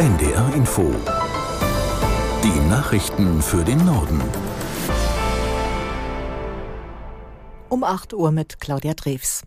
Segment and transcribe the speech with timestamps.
[0.00, 0.94] NDR Info.
[2.42, 4.22] Die Nachrichten für den Norden.
[7.68, 9.42] Um 8 Uhr mit Claudia Drews.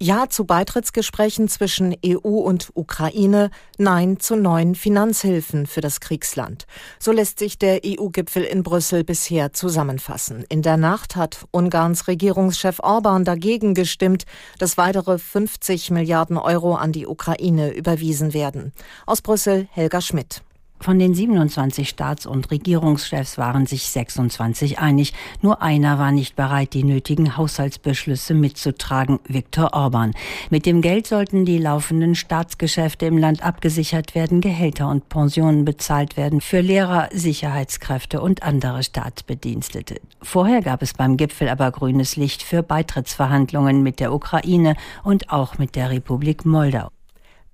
[0.00, 6.66] Ja zu Beitrittsgesprächen zwischen EU und Ukraine, Nein zu neuen Finanzhilfen für das Kriegsland.
[7.00, 10.44] So lässt sich der EU-Gipfel in Brüssel bisher zusammenfassen.
[10.48, 14.24] In der Nacht hat Ungarns Regierungschef Orban dagegen gestimmt,
[14.60, 18.72] dass weitere 50 Milliarden Euro an die Ukraine überwiesen werden.
[19.04, 20.42] Aus Brüssel Helga Schmidt.
[20.80, 25.12] Von den 27 Staats- und Regierungschefs waren sich 26 einig.
[25.42, 30.12] Nur einer war nicht bereit, die nötigen Haushaltsbeschlüsse mitzutragen, Viktor Orban.
[30.50, 36.16] Mit dem Geld sollten die laufenden Staatsgeschäfte im Land abgesichert werden, Gehälter und Pensionen bezahlt
[36.16, 40.00] werden für Lehrer, Sicherheitskräfte und andere Staatsbedienstete.
[40.22, 45.58] Vorher gab es beim Gipfel aber grünes Licht für Beitrittsverhandlungen mit der Ukraine und auch
[45.58, 46.90] mit der Republik Moldau.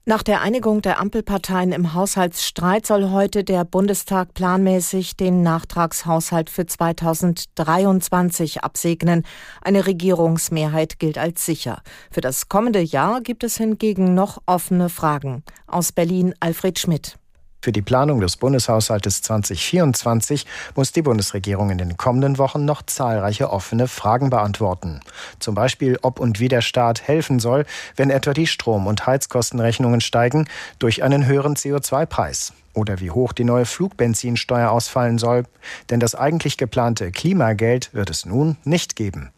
[0.06, 6.66] Nach der Einigung der Ampelparteien im Haushaltsstreit soll heute der Bundestag planmäßig den Nachtragshaushalt für
[6.66, 9.24] 2023 absegnen.
[9.62, 11.80] Eine Regierungsmehrheit gilt als sicher.
[12.10, 15.42] Für das kommende Jahr gibt es hingegen noch offene Fragen.
[15.66, 17.16] Aus Berlin Alfred Schmidt.
[17.64, 23.48] Für die Planung des Bundeshaushaltes 2024 muss die Bundesregierung in den kommenden Wochen noch zahlreiche
[23.48, 25.00] offene Fragen beantworten.
[25.38, 27.64] Zum Beispiel, ob und wie der Staat helfen soll,
[27.96, 30.46] wenn etwa die Strom- und Heizkostenrechnungen steigen
[30.78, 32.52] durch einen höheren CO2-Preis.
[32.74, 35.44] Oder wie hoch die neue Flugbenzinsteuer ausfallen soll.
[35.88, 39.30] Denn das eigentlich geplante Klimageld wird es nun nicht geben.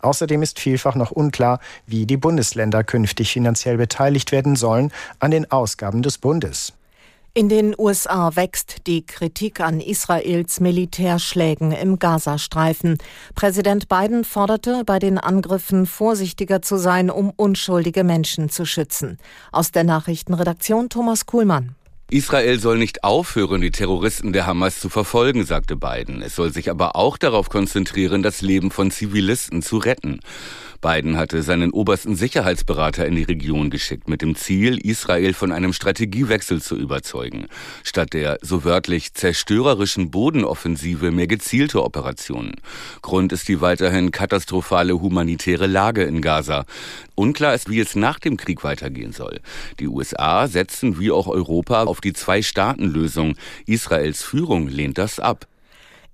[0.00, 5.50] Außerdem ist vielfach noch unklar, wie die Bundesländer künftig finanziell beteiligt werden sollen an den
[5.50, 6.72] Ausgaben des Bundes.
[7.36, 12.96] In den USA wächst die Kritik an Israels Militärschlägen im Gazastreifen.
[13.34, 19.18] Präsident Biden forderte, bei den Angriffen vorsichtiger zu sein, um unschuldige Menschen zu schützen.
[19.50, 21.74] Aus der Nachrichtenredaktion Thomas Kuhlmann.
[22.08, 26.22] Israel soll nicht aufhören, die Terroristen der Hamas zu verfolgen, sagte Biden.
[26.22, 30.20] Es soll sich aber auch darauf konzentrieren, das Leben von Zivilisten zu retten.
[30.84, 35.72] Biden hatte seinen obersten Sicherheitsberater in die Region geschickt, mit dem Ziel, Israel von einem
[35.72, 37.46] Strategiewechsel zu überzeugen.
[37.84, 42.56] Statt der so wörtlich zerstörerischen Bodenoffensive mehr gezielte Operationen.
[43.00, 46.66] Grund ist die weiterhin katastrophale humanitäre Lage in Gaza.
[47.14, 49.40] Unklar ist, wie es nach dem Krieg weitergehen soll.
[49.80, 53.36] Die USA setzen wie auch Europa auf die Zwei-Staaten-Lösung.
[53.64, 55.46] Israels Führung lehnt das ab.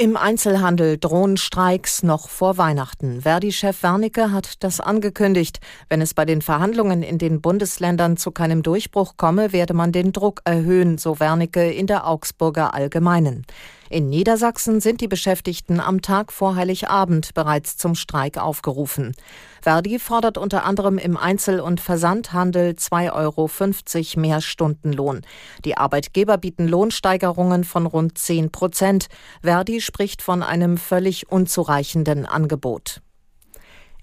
[0.00, 3.20] Im Einzelhandel drohen Streiks noch vor Weihnachten.
[3.20, 5.60] Verdi-Chef Wernicke hat das angekündigt.
[5.90, 10.14] Wenn es bei den Verhandlungen in den Bundesländern zu keinem Durchbruch komme, werde man den
[10.14, 13.44] Druck erhöhen, so Wernicke in der Augsburger Allgemeinen.
[13.92, 19.16] In Niedersachsen sind die Beschäftigten am Tag vor Heiligabend bereits zum Streik aufgerufen.
[19.62, 25.22] Verdi fordert unter anderem im Einzel- und Versandhandel 2,50 Euro mehr Stundenlohn.
[25.64, 29.08] Die Arbeitgeber bieten Lohnsteigerungen von rund 10 Prozent.
[29.42, 33.02] Verdi spricht von einem völlig unzureichenden Angebot.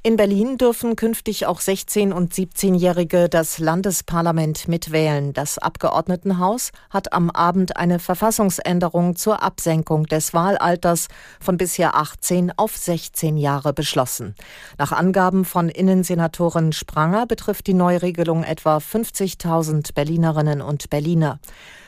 [0.07, 5.34] In Berlin dürfen künftig auch 16- und 17-Jährige das Landesparlament mitwählen.
[5.34, 11.09] Das Abgeordnetenhaus hat am Abend eine Verfassungsänderung zur Absenkung des Wahlalters
[11.41, 14.34] von bisher 18 auf 16 Jahre beschlossen.
[14.78, 21.38] Nach Angaben von Innensenatorin Spranger betrifft die Neuregelung etwa 50.000 Berlinerinnen und Berliner.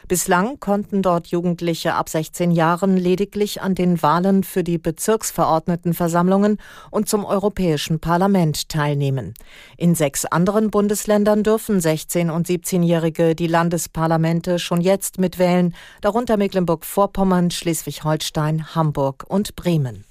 [0.09, 6.57] Bislang konnten dort Jugendliche ab 16 Jahren lediglich an den Wahlen für die Bezirksverordnetenversammlungen
[6.89, 9.35] und zum Europäischen Parlament teilnehmen.
[9.77, 17.51] In sechs anderen Bundesländern dürfen 16- und 17-Jährige die Landesparlamente schon jetzt mitwählen, darunter Mecklenburg-Vorpommern,
[17.51, 20.08] Schleswig-Holstein, Hamburg und Bremen.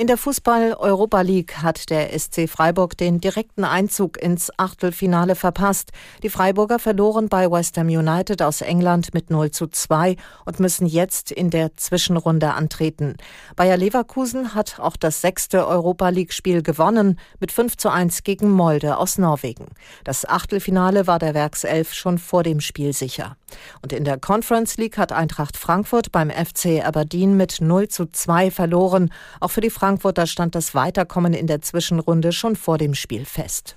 [0.00, 5.90] In der Fußball-Europa League hat der SC Freiburg den direkten Einzug ins Achtelfinale verpasst.
[6.22, 10.16] Die Freiburger verloren bei West Ham United aus England mit 0 zu 2
[10.46, 13.18] und müssen jetzt in der Zwischenrunde antreten.
[13.56, 18.96] Bayer Leverkusen hat auch das sechste Europa League-Spiel gewonnen mit 5 zu 1 gegen Molde
[18.96, 19.66] aus Norwegen.
[20.04, 23.36] Das Achtelfinale war der Werkself schon vor dem Spiel sicher.
[23.82, 28.50] Und in der Conference League hat Eintracht Frankfurt beim FC Aberdeen mit 0 zu 2
[28.50, 29.12] verloren.
[29.40, 33.74] Auch für die Frankfurter stand das Weiterkommen in der Zwischenrunde schon vor dem Spiel fest.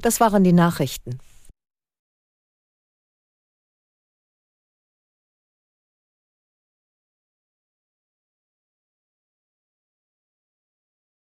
[0.00, 1.20] Das waren die Nachrichten.